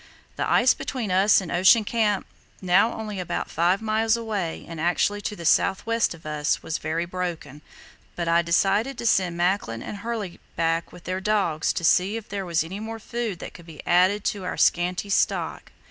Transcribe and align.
The 0.35 0.49
ice 0.49 0.73
between 0.73 1.11
us 1.11 1.41
and 1.41 1.51
Ocean 1.51 1.83
Camp, 1.83 2.25
now 2.59 2.91
only 2.91 3.19
about 3.19 3.51
five 3.51 3.83
miles 3.83 4.17
away 4.17 4.65
and 4.67 4.81
actually 4.81 5.21
to 5.21 5.35
the 5.35 5.45
south 5.45 5.85
west 5.85 6.15
of 6.15 6.25
us, 6.25 6.63
was 6.63 6.79
very 6.79 7.05
broken, 7.05 7.61
but 8.15 8.27
I 8.27 8.41
decided 8.41 8.97
to 8.97 9.05
send 9.05 9.37
Macklin 9.37 9.83
and 9.83 9.97
Hurley 9.97 10.39
back 10.55 10.91
with 10.91 11.03
their 11.03 11.21
dogs 11.21 11.71
to 11.73 11.83
see 11.83 12.17
if 12.17 12.27
there 12.29 12.47
was 12.47 12.63
any 12.63 12.79
more 12.79 12.97
food 12.97 13.37
that 13.37 13.53
could 13.53 13.67
be 13.67 13.85
added 13.85 14.23
to 14.23 14.43
our 14.43 14.57
scanty 14.57 15.11
stock. 15.11 15.71